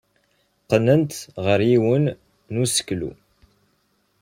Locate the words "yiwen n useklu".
1.69-3.11